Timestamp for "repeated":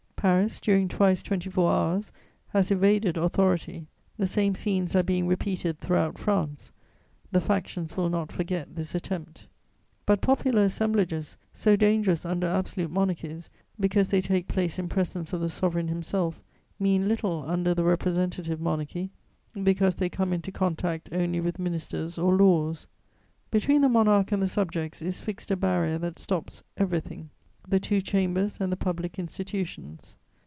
5.25-5.79